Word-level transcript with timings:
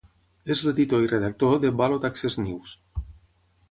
És 0.55 0.63
l'editor 0.67 1.05
i 1.05 1.11
redactor 1.13 1.55
de 1.67 1.73
"Ballot 1.83 2.11
Access 2.13 2.43
News". 2.49 2.77